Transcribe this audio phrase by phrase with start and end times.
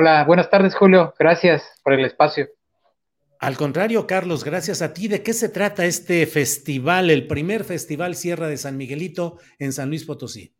[0.00, 1.12] Hola, buenas tardes, Julio.
[1.18, 2.46] Gracias por el espacio.
[3.40, 5.08] Al contrario, Carlos, gracias a ti.
[5.08, 9.88] ¿De qué se trata este festival, el primer festival Sierra de San Miguelito en San
[9.88, 10.54] Luis Potosí?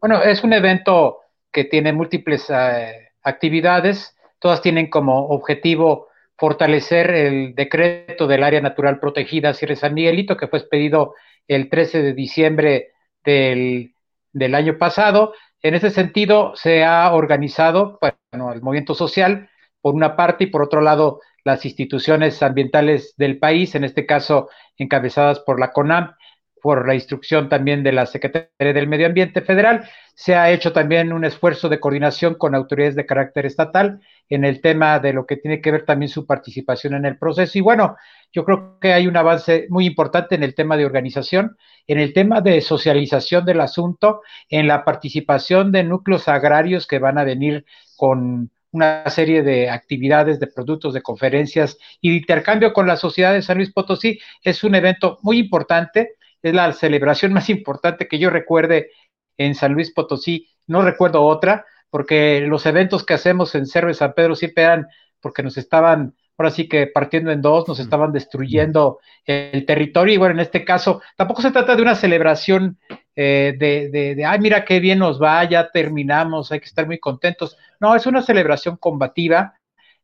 [0.00, 4.16] Bueno, es un evento que tiene múltiples eh, actividades.
[4.38, 6.06] Todas tienen como objetivo
[6.38, 11.16] fortalecer el decreto del área natural protegida Sierra de San Miguelito, que fue expedido
[11.48, 12.92] el 13 de diciembre
[13.24, 13.92] del,
[14.32, 15.32] del año pasado
[15.64, 19.48] en ese sentido, se ha organizado bueno, el movimiento social,
[19.80, 24.50] por una parte, y por otro lado, las instituciones ambientales del país, en este caso
[24.76, 26.16] encabezadas por la CONAM,
[26.60, 29.88] por la instrucción también de la Secretaría del Medio Ambiente Federal.
[30.14, 34.60] Se ha hecho también un esfuerzo de coordinación con autoridades de carácter estatal en el
[34.60, 37.58] tema de lo que tiene que ver también su participación en el proceso.
[37.58, 37.96] Y bueno,
[38.32, 42.12] yo creo que hay un avance muy importante en el tema de organización, en el
[42.12, 47.64] tema de socialización del asunto, en la participación de núcleos agrarios que van a venir
[47.96, 53.32] con una serie de actividades, de productos, de conferencias y de intercambio con la sociedad
[53.32, 54.18] de San Luis Potosí.
[54.42, 58.90] Es un evento muy importante es la celebración más importante que yo recuerde
[59.36, 60.48] en San Luis Potosí.
[60.66, 64.88] No recuerdo otra, porque los eventos que hacemos en Cerro de San Pedro siempre eran
[65.20, 70.14] porque nos estaban, ahora sí que partiendo en dos, nos estaban destruyendo el territorio.
[70.14, 72.80] Y bueno, en este caso, tampoco se trata de una celebración
[73.14, 76.84] eh, de, de, de, ay, mira qué bien nos va, ya terminamos, hay que estar
[76.84, 77.56] muy contentos.
[77.78, 79.54] No, es una celebración combativa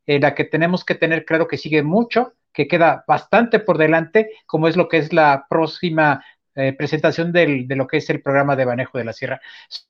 [0.06, 4.30] en la que tenemos que tener claro que sigue mucho, que queda bastante por delante,
[4.46, 6.24] como es lo que es la próxima
[6.56, 9.41] eh, presentación del, de lo que es el programa de manejo de la sierra.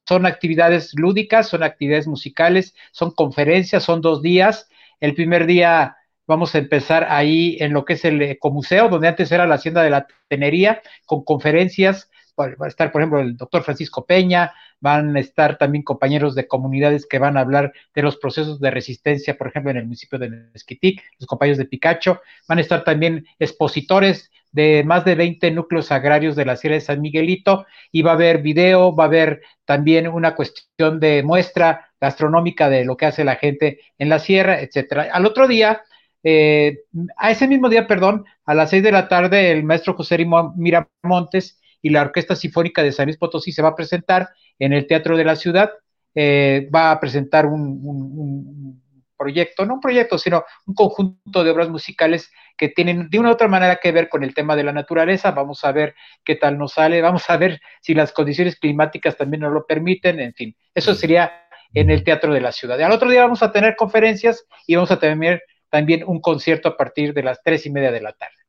[0.06, 4.68] Son actividades lúdicas, son actividades musicales, son conferencias, son dos días.
[5.00, 9.32] El primer día vamos a empezar ahí en lo que es el ecomuseo, donde antes
[9.32, 12.10] era la hacienda de la tenería, con conferencias.
[12.38, 16.46] Va a estar, por ejemplo, el doctor Francisco Peña, van a estar también compañeros de
[16.46, 20.18] comunidades que van a hablar de los procesos de resistencia, por ejemplo, en el municipio
[20.18, 25.50] de Mezquitic, los compañeros de Picacho, van a estar también expositores de más de 20
[25.52, 29.06] núcleos agrarios de la Sierra de San Miguelito y va a haber video, va a
[29.06, 34.18] haber también una cuestión de muestra gastronómica de lo que hace la gente en la
[34.18, 35.08] sierra, etcétera.
[35.12, 35.82] Al otro día,
[36.22, 36.80] eh,
[37.16, 41.60] a ese mismo día, perdón, a las seis de la tarde, el maestro José Miramontes
[41.82, 45.16] y la Orquesta Sinfónica de San Luis Potosí se va a presentar en el Teatro
[45.16, 45.70] de la Ciudad,
[46.14, 48.82] eh, va a presentar un, un,
[49.20, 53.32] proyecto, no un proyecto, sino un conjunto de obras musicales que tienen de una u
[53.32, 55.32] otra manera que ver con el tema de la naturaleza.
[55.32, 55.94] Vamos a ver
[56.24, 60.20] qué tal nos sale, vamos a ver si las condiciones climáticas también nos lo permiten,
[60.20, 61.30] en fin, eso sería
[61.74, 62.80] en el Teatro de la Ciudad.
[62.80, 66.76] Al otro día vamos a tener conferencias y vamos a tener también un concierto a
[66.76, 68.39] partir de las tres y media de la tarde.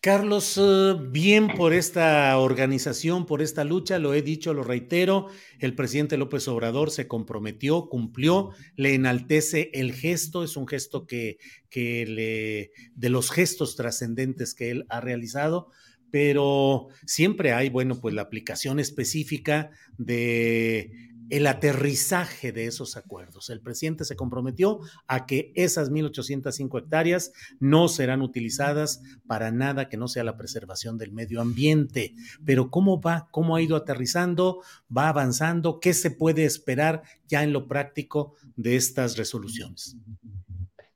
[0.00, 5.26] Carlos, eh, bien por esta organización, por esta lucha, lo he dicho, lo reitero,
[5.58, 11.38] el presidente López Obrador se comprometió, cumplió, le enaltece el gesto, es un gesto que,
[11.74, 15.72] le, de los gestos trascendentes que él ha realizado,
[16.10, 23.50] pero siempre hay, bueno, pues la aplicación específica de el aterrizaje de esos acuerdos.
[23.50, 29.96] El presidente se comprometió a que esas 1.805 hectáreas no serán utilizadas para nada que
[29.96, 32.14] no sea la preservación del medio ambiente.
[32.44, 33.28] Pero ¿cómo va?
[33.32, 34.62] ¿Cómo ha ido aterrizando?
[34.94, 35.80] ¿Va avanzando?
[35.80, 39.96] ¿Qué se puede esperar ya en lo práctico de estas resoluciones?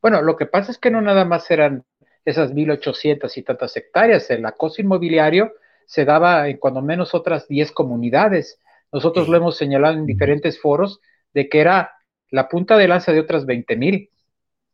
[0.01, 1.85] Bueno, lo que pasa es que no nada más eran
[2.25, 4.31] esas 1.800 y tantas hectáreas.
[4.31, 5.53] El acoso inmobiliario
[5.87, 8.59] se daba en cuando menos otras 10 comunidades
[8.93, 11.01] nosotros lo hemos señalado en diferentes foros,
[11.33, 11.93] de que era
[12.31, 14.11] la punta de lanza de otras 20 mil.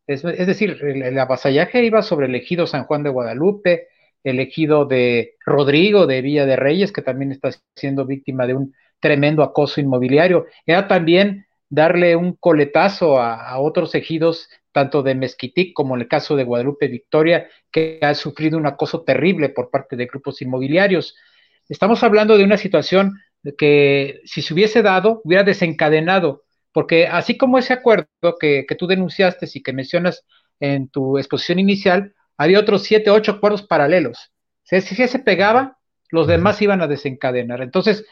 [0.07, 3.89] Es, decir, el, avasallaje iba sobre el ejido San Juan de Guadalupe,
[4.23, 8.75] el ejido de Rodrigo de Villa de Reyes, que también está siendo víctima de un
[9.01, 10.47] tremendo acoso inmobiliario.
[10.65, 16.37] Era también darle un coletazo a, otros ejidos, tanto de Mezquitic como en el caso
[16.37, 21.17] de Guadalupe Victoria, que ha sufrido un acoso terrible por parte de grupos inmobiliarios.
[21.67, 23.19] Estamos hablando de una situación
[23.57, 26.45] que si se hubiese dado, hubiera desencadenado
[26.75, 28.07] porque así como ese acuerdo
[28.39, 30.27] que, tú denunciaste y que mencionas
[30.61, 34.31] en tu exposición inicial, había otros siete, ocho acuerdos paralelos.
[34.63, 35.79] Si, si se pegaba,
[36.11, 37.63] los demás iban a desencadenar.
[37.63, 38.05] Entonces,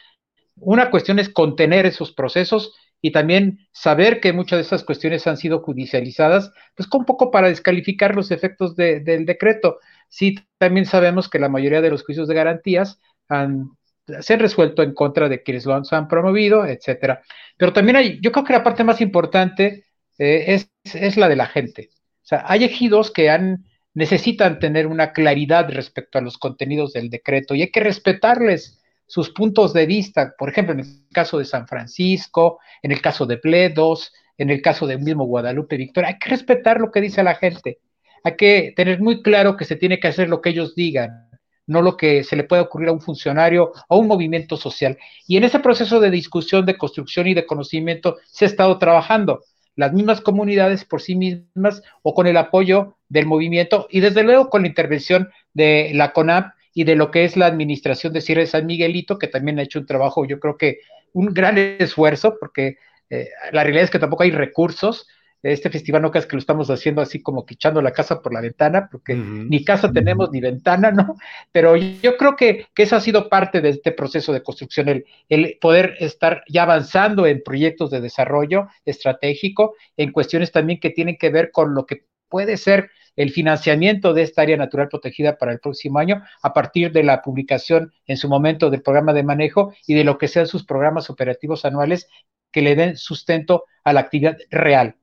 [0.56, 2.74] una cuestión es contener esos procesos
[3.04, 7.48] y también saber que muchas de esas cuestiones han sido judicializadas, pues un poco para
[7.48, 9.78] descalificar los efectos del decreto.
[10.08, 12.98] Sí, también sabemos que la mayoría de los juicios de garantías
[13.28, 13.72] han
[14.06, 17.20] se han resuelto en contra de quienes lo han, promovido, etcétera.
[17.58, 19.84] Pero también hay, yo creo que la parte más importante
[20.18, 21.90] eh, es, la de la gente.
[22.22, 27.10] O sea, hay ejidos que han, necesitan tener una claridad respecto a los contenidos del
[27.10, 28.80] decreto y hay que respetarles
[29.14, 30.34] sus puntos de vista.
[30.36, 34.60] Por ejemplo, en el caso de San Francisco, en el caso de Pledos, en el
[34.60, 37.78] caso del mismo Guadalupe Victoria, hay que respetar lo que dice la gente.
[38.24, 41.28] Hay que tener muy claro que se tiene que hacer lo que ellos digan
[41.66, 44.98] no lo que se le puede ocurrir a un funcionario o un movimiento social.
[45.26, 49.40] Y en ese proceso de discusión, de construcción y de conocimiento se ha estado trabajando
[49.74, 54.50] las mismas comunidades por sí mismas o con el apoyo del movimiento y desde luego
[54.50, 58.40] con la intervención de la CONAP y de lo que es la administración de Sierra
[58.40, 60.80] de San Miguelito, que también ha hecho un trabajo, yo creo que
[61.12, 62.76] un gran esfuerzo, porque
[63.08, 65.06] eh, la realidad es que tampoco hay recursos,
[65.44, 68.32] este festival no creas que lo estamos haciendo así como que echando la casa por
[68.32, 71.16] la ventana, porque ni casa tenemos ni ventana, ¿no?
[71.52, 75.04] Pero yo creo que, que, eso ha sido parte de este proceso de construcción, el,
[75.28, 81.18] el poder estar ya avanzando en proyectos de desarrollo estratégico, en cuestiones también que tienen
[81.18, 85.52] que ver con lo que puede ser el financiamiento de esta área natural protegida para
[85.52, 89.72] el próximo año a partir de la publicación en su momento del programa de manejo
[89.86, 92.08] y de lo que sean sus programas operativos anuales
[92.50, 94.96] que le den sustento a la actividad real.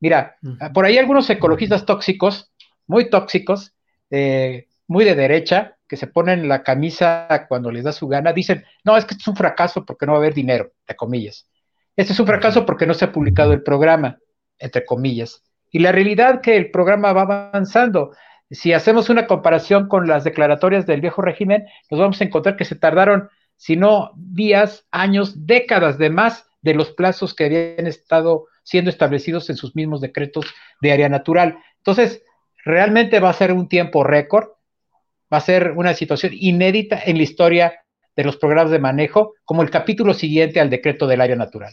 [0.00, 0.36] Mira,
[0.72, 2.52] por ahí algunos ecologistas tóxicos,
[2.86, 3.74] muy tóxicos,
[4.10, 8.64] eh, muy de derecha, que se ponen la camisa cuando les da su gana, dicen,
[8.84, 11.48] no, es que esto es un fracaso porque no va a haber dinero, entre comillas.
[11.96, 14.18] Este es un fracaso porque no se ha publicado el programa,
[14.58, 15.42] entre comillas.
[15.70, 18.12] Y la realidad que el programa va avanzando.
[18.50, 22.64] Si hacemos una comparación con las declaratorias del viejo régimen, nos vamos a encontrar que
[22.64, 28.46] se tardaron, si no días, años, décadas de más de los plazos que habían estado
[28.62, 30.46] siendo establecidos en sus mismos decretos
[30.80, 31.58] de área natural.
[31.78, 32.22] Entonces,
[32.64, 34.48] realmente va a ser un tiempo récord,
[35.32, 37.84] va a ser una situación inédita en la historia
[38.16, 41.72] de los programas de manejo, como el capítulo siguiente al decreto del área natural.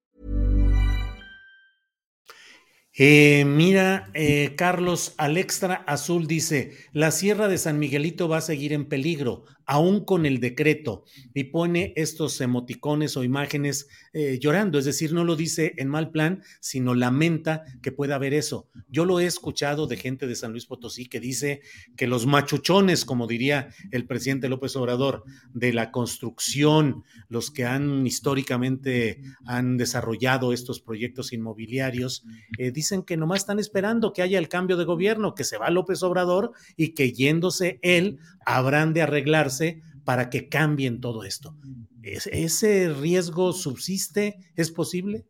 [2.93, 8.73] Eh, mira, eh, Carlos Alextra Azul dice, la Sierra de San Miguelito va a seguir
[8.73, 14.83] en peligro aún con el decreto, y pone estos emoticones o imágenes eh, llorando, es
[14.83, 18.67] decir, no lo dice en mal plan, sino lamenta que pueda haber eso.
[18.89, 21.61] Yo lo he escuchado de gente de San Luis Potosí que dice
[21.95, 25.23] que los machuchones, como diría el presidente López Obrador,
[25.53, 32.25] de la construcción, los que han históricamente han desarrollado estos proyectos inmobiliarios,
[32.57, 35.69] eh, dicen que nomás están esperando que haya el cambio de gobierno, que se va
[35.69, 39.60] López Obrador y que yéndose él habrán de arreglarse
[40.03, 41.55] para que cambien todo esto.
[42.03, 44.37] ¿Ese riesgo subsiste?
[44.55, 45.25] ¿Es posible?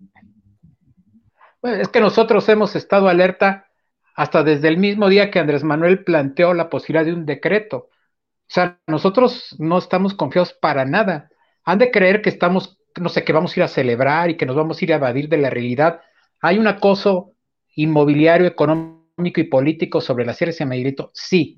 [1.61, 3.67] Bueno, es que nosotros hemos estado alerta
[4.15, 7.77] hasta desde el mismo día que Andrés Manuel planteó la posibilidad de un decreto.
[7.77, 11.31] O sea, nosotros no estamos confiados para nada
[11.63, 14.45] han de creer que estamos, no sé, que vamos a ir a celebrar y que
[14.45, 16.01] nos vamos a ir a evadir de la realidad.
[16.41, 17.33] Hay un acoso
[17.75, 21.57] inmobiliario, económico y político sobre la Sierra de Miguelito, sí.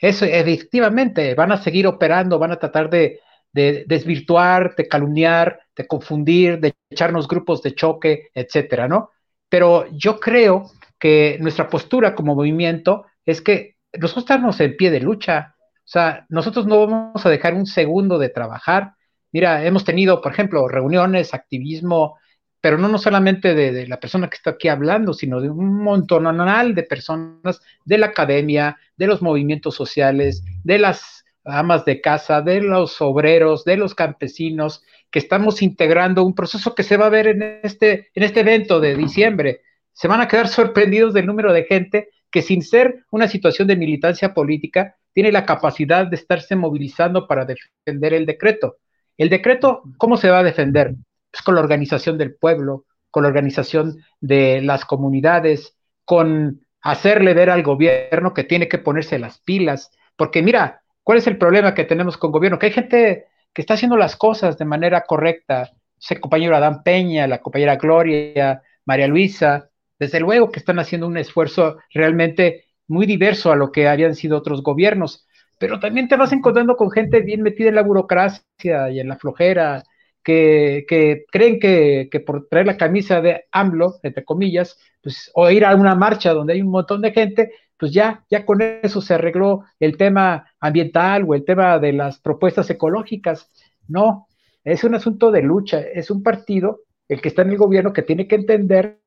[0.00, 3.20] Eso, efectivamente, van a seguir operando, van a tratar de,
[3.52, 9.10] de desvirtuar, de calumniar, de confundir, de echarnos grupos de choque, etcétera, ¿no?
[9.48, 15.00] Pero yo creo que nuestra postura como movimiento es que nosotros estamos en pie de
[15.00, 15.54] lucha.
[15.58, 18.92] O sea, nosotros no vamos a dejar un segundo de trabajar.
[19.32, 22.18] Mira, hemos tenido, por ejemplo, reuniones, activismo,
[22.66, 26.74] pero no, no solamente de, la persona que está aquí hablando, sino de un montonal
[26.74, 32.60] de personas de la academia, de los movimientos sociales, de las amas de casa, de
[32.60, 34.82] los obreros, de los campesinos,
[35.12, 38.80] que estamos integrando un proceso que se va a ver en este, en este evento
[38.80, 39.60] de diciembre.
[39.92, 43.76] Se van a quedar sorprendidos del número de gente que sin ser una situación de
[43.76, 48.78] militancia política, tiene la capacidad de estarse movilizando para defender el decreto.
[49.16, 50.96] El decreto, ¿cómo se va a defender?
[51.42, 57.62] Con la organización del pueblo, con la organización de las comunidades, con hacerle ver al
[57.62, 62.16] gobierno que tiene que ponerse las pilas, porque mira, ¿cuál es el problema que tenemos
[62.16, 62.58] con gobierno?
[62.58, 65.72] Que hay gente que está haciendo las cosas de manera correcta,
[66.10, 71.16] el compañero Adán Peña, la compañera Gloria, María Luisa, desde luego que están haciendo un
[71.16, 75.26] esfuerzo realmente muy diverso a lo que habían sido otros gobiernos,
[75.58, 79.16] pero también te vas encontrando con gente bien metida en la burocracia y en la
[79.16, 79.82] flojera,
[80.26, 85.76] que, creen que, por traer la camisa de AMLO, entre comillas, pues, o ir a
[85.76, 89.64] una marcha donde hay un montón de gente, pues ya, ya con eso se arregló
[89.78, 93.50] el tema ambiental o el tema de las propuestas ecológicas.
[93.86, 94.26] No,
[94.64, 98.02] es un asunto de lucha, es un partido, el que está en el gobierno, que
[98.02, 98.98] tiene que entender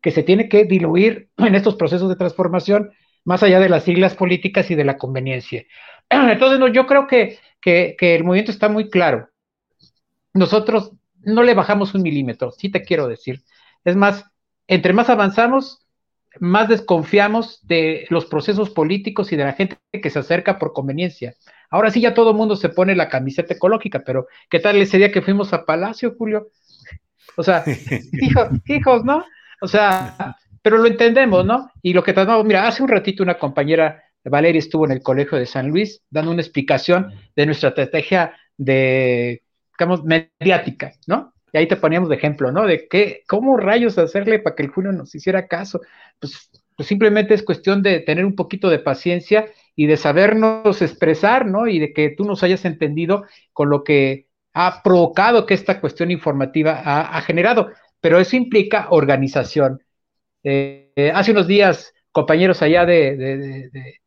[0.00, 2.90] que se tiene que diluir en estos procesos de transformación
[3.24, 5.64] más allá de las siglas políticas y de la conveniencia.
[6.10, 9.28] Entonces, no, yo creo que, que, el movimiento está muy claro.
[10.34, 13.42] Nosotros no le bajamos un milímetro, sí te quiero decir.
[13.84, 14.24] Es más,
[14.66, 15.86] entre más avanzamos,
[16.40, 21.34] más desconfiamos de los procesos políticos y de la gente que se acerca por conveniencia.
[21.70, 24.98] Ahora sí ya todo el mundo se pone la camiseta ecológica, pero ¿qué tal ese
[24.98, 26.48] día que fuimos a Palacio, Julio?
[27.36, 27.64] O sea,
[28.20, 29.24] hijos, hijos, ¿no?
[29.60, 31.70] O sea, pero lo entendemos, ¿no?
[31.82, 35.38] Y lo que tratamos, mira, hace un ratito una compañera, Valeria, estuvo en el Colegio
[35.38, 39.43] de San Luis dando una explicación de nuestra estrategia de,
[39.78, 41.32] digamos, mediática, ¿no?
[41.52, 42.66] Y ahí te poníamos de ejemplo, ¿no?
[42.66, 45.80] De qué, cómo rayos hacerle para que el Julio nos hiciera caso.
[46.18, 51.46] Pues, pues simplemente es cuestión de tener un poquito de paciencia y de sabernos expresar,
[51.46, 51.68] ¿no?
[51.68, 56.10] Y de que tú nos hayas entendido con lo que ha provocado que esta cuestión
[56.10, 57.70] informativa ha generado
[58.04, 59.82] pero eso implica organización.
[60.42, 64.02] Eh, hace unos días, compañeros allá de,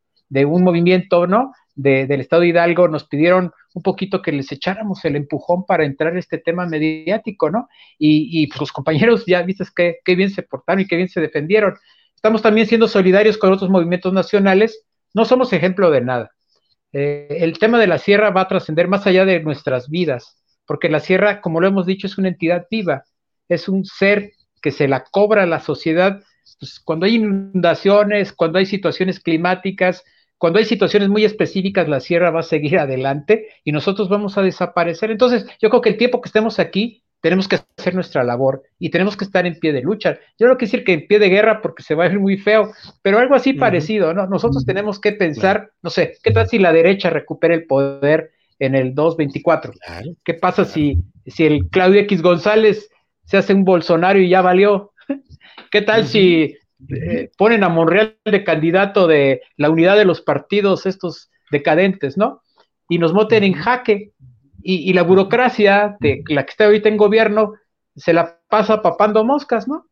[0.45, 1.51] un movimiento, ¿no?
[1.73, 6.13] del Estado de Hidalgo nos pidieron un poquito que les echáramos el empujón para entrar
[6.13, 7.69] en este tema mediático, ¿no?
[7.99, 9.65] Y, pues los compañeros ya viste
[10.03, 11.75] qué bien se portaron y qué bien se defendieron.
[12.15, 16.31] Estamos también siendo solidarios con otros movimientos nacionales, no somos ejemplo de nada.
[16.91, 20.89] Eh, el tema de la sierra va a trascender más allá de nuestras vidas, porque
[20.89, 23.03] la sierra, como lo hemos dicho, es una entidad viva
[23.49, 24.31] es un ser
[24.61, 26.21] que se la cobra a la sociedad
[26.59, 30.03] pues, cuando hay inundaciones, cuando hay situaciones climáticas,
[30.37, 34.41] cuando hay situaciones muy específicas, la sierra va a seguir adelante y nosotros vamos a
[34.41, 35.11] desaparecer.
[35.11, 38.91] Entonces, yo creo que el tiempo que estemos aquí, tenemos que hacer nuestra labor y
[38.91, 40.19] tenemos que estar en pie de lucha.
[40.37, 42.37] Yo no quiero decir que en pie de guerra porque se va a ver muy
[42.37, 44.27] feo, pero algo así parecido, ¿no?
[44.27, 48.75] Nosotros tenemos que pensar, no sé, ¿qué tal si la derecha recupera el poder en
[48.75, 49.73] el 224?
[50.23, 52.87] ¿Qué pasa si, si el Claudio X González
[53.27, 54.93] se hace un Bolsonaro y ya valió.
[55.71, 56.55] ¿Qué tal si
[56.89, 62.41] eh, ponen a Monreal de candidato de la unidad de los partidos estos decadentes, ¿no?
[62.87, 64.11] Y nos moten en jaque.
[64.69, 67.53] Y, la burocracia de la que está ahorita en gobierno
[67.95, 69.85] se la pasa papando moscas, ¿no?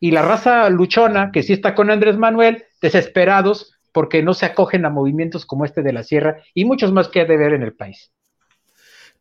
[0.00, 4.84] Y la raza luchona, que sí está con Andrés Manuel, desesperados porque no se acogen
[4.84, 7.62] a movimientos como este de la sierra y muchos más que hay de ver en
[7.62, 8.12] el país.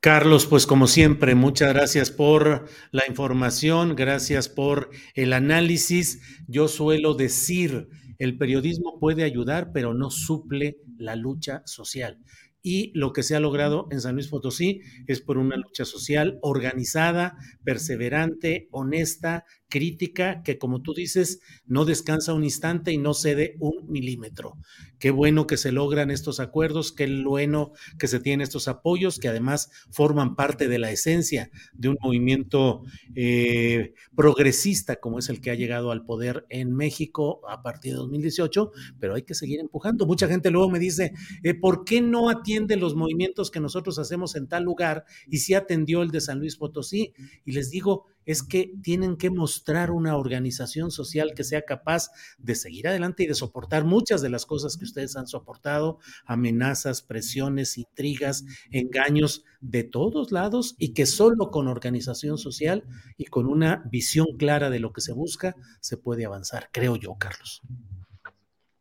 [0.06, 6.22] Carlos, pues como siempre, muchas gracias por la información, gracias por el análisis.
[6.48, 7.88] Yo suelo decir,
[8.20, 12.20] el periodismo puede ayudar, pero no suple la lucha social.
[12.62, 16.38] Y lo que se ha logrado en San Luis Potosí es por una lucha social
[16.44, 23.56] organizada, perseverante, honesta, crítica que, como tú dices, no descansa un instante y no cede
[23.60, 24.58] un milímetro.
[25.00, 29.28] Qué bueno que se logran estos acuerdos, qué bueno que se tienen estos apoyos, que
[29.28, 32.84] además forman parte de la esencia de un movimiento
[33.16, 37.98] eh, progresista como es el que ha llegado al poder en México a partir de
[37.98, 40.06] 2018, pero hay que seguir empujando.
[40.06, 44.36] Mucha gente luego me dice, eh, ¿por qué no atiende los movimientos que nosotros hacemos
[44.36, 47.14] en tal lugar y si atendió el de San Luis Potosí?
[47.46, 52.56] Y les digo, es que tienen que mostrar una organización social que sea capaz de
[52.56, 57.78] seguir adelante y de soportar muchas de las cosas que ustedes han soportado, amenazas, presiones,
[57.78, 62.84] intrigas, engaños de todos lados y que solo con organización social
[63.18, 67.16] y con una visión clara de lo que se busca se puede avanzar, creo yo,
[67.18, 67.62] Carlos.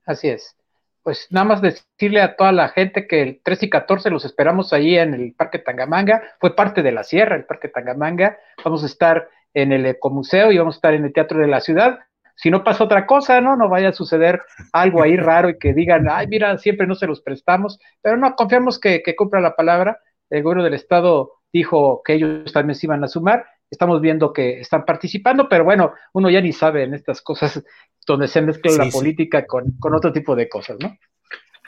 [0.04, 0.56] Así es.
[1.04, 4.72] Pues nada más decirle a toda la gente que el 13 y 14 los esperamos
[4.72, 6.22] ahí en el Parque Tangamanga.
[6.40, 8.38] Fue parte de la sierra, el Parque Tangamanga.
[8.64, 11.60] Vamos a estar en el Ecomuseo y vamos a estar en el Teatro de la
[11.60, 11.98] Ciudad.
[12.36, 13.54] Si no pasa otra cosa, ¿no?
[13.54, 14.40] No vaya a suceder
[14.72, 17.78] algo ahí raro y que digan, ay, mira, siempre no se los prestamos.
[18.00, 19.98] Pero no, confiamos que, que cumpla la palabra.
[20.30, 24.60] El gobierno del Estado dijo que ellos también se iban a sumar estamos viendo que
[24.60, 27.62] están participando, pero bueno, uno ya ni sabe en estas cosas
[28.06, 30.96] donde se mezcla la política con, con, otro tipo de cosas, ¿no?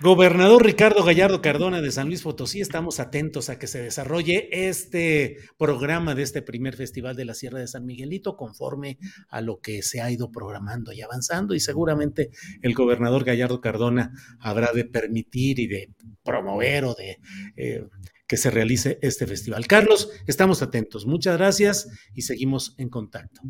[0.03, 5.39] Gobernador Ricardo Gallardo Cardona de San Luis Potosí, estamos atentos a que se desarrolle este
[5.57, 8.99] programa de este primer Festival de la Sierra de San Miguelito conforme
[9.31, 12.29] a lo que se ha ido programando y avanzando y seguramente
[12.61, 15.89] el gobernador Gallardo Cardona habrá de permitir y de
[16.23, 17.17] promover o de
[17.57, 17.87] eh,
[18.27, 19.67] que se realice este festival.
[19.67, 21.07] Carlos, estamos atentos.
[21.07, 23.41] Muchas gracias y seguimos en contacto.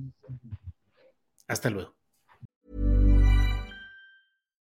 [1.49, 1.95] Hasta luego.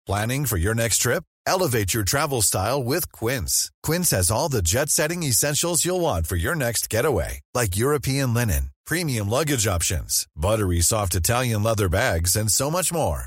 [0.06, 1.25] Planning for your next trip?
[1.46, 3.70] Elevate your travel style with Quince.
[3.82, 8.70] Quince has all the jet-setting essentials you'll want for your next getaway, like European linen,
[8.87, 13.26] premium luggage options, buttery soft Italian leather bags, and so much more.